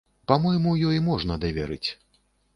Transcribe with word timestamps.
Па-мойму, 0.31 0.71
ёй 0.87 0.97
можна 1.09 1.39
даверыць. 1.45 1.89